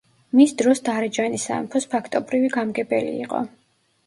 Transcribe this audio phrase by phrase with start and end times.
[0.37, 3.45] მის დროს დარეჯანი სამეფოს ფაქტობრივი გამგებელი იყო.